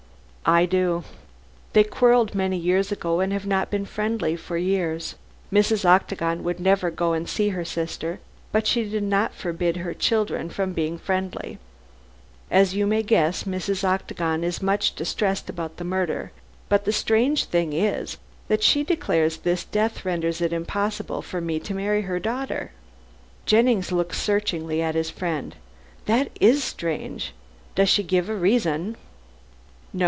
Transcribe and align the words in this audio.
"I 0.43 0.65
do. 0.65 1.03
They 1.71 1.83
quarrelled 1.85 2.33
many 2.35 2.57
years 2.57 2.91
ago, 2.91 3.19
and 3.21 3.31
have 3.31 3.45
not 3.45 3.69
been 3.69 3.85
friendly 3.85 4.35
for 4.35 4.57
years. 4.57 5.15
Mrs. 5.53 5.85
Octagon 5.85 6.43
would 6.43 6.59
never 6.59 6.89
go 6.89 7.13
and 7.13 7.29
see 7.29 7.49
her 7.49 7.63
sister, 7.63 8.19
but 8.51 8.65
she 8.67 8.89
did 8.89 9.03
not 9.03 9.35
forbid 9.35 9.77
her 9.77 9.93
children 9.93 10.49
being 10.73 10.97
friendly. 10.97 11.57
As 12.49 12.73
you 12.73 12.85
may 12.87 13.01
guess, 13.03 13.43
Mrs. 13.43 13.83
Octagon 13.87 14.43
is 14.43 14.63
much 14.63 14.95
distressed 14.95 15.47
about 15.49 15.77
the 15.77 15.85
murder, 15.85 16.31
but 16.69 16.83
the 16.85 16.91
strange 16.91 17.45
thing 17.45 17.71
is 17.71 18.17
that 18.49 18.63
she 18.63 18.83
declares 18.83 19.37
this 19.37 19.63
death 19.63 20.03
renders 20.03 20.41
it 20.41 20.51
impossible 20.51 21.21
for 21.21 21.39
me 21.39 21.59
to 21.61 21.75
marry 21.75 22.01
her 22.01 22.19
daughter." 22.19 22.71
Jennings 23.45 23.91
looked 23.91 24.15
searchingly 24.15 24.81
at 24.81 24.95
his 24.95 25.11
friend. 25.11 25.55
"That 26.07 26.31
is 26.41 26.61
strange. 26.63 27.31
Does 27.75 27.87
she 27.89 28.03
give 28.03 28.27
no 28.27 28.33
reason?" 28.33 28.97
"No. 28.97 28.97